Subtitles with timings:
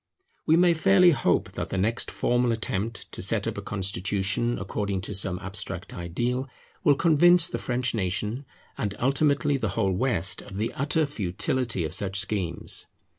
[0.47, 5.01] We may fairly hope that the next formal attempt to set up a constitution according
[5.01, 6.49] to some abstract ideal,
[6.83, 8.47] will convince the French nation,
[8.79, 12.87] and ultimately the whole West, of the utter futility of such schemes.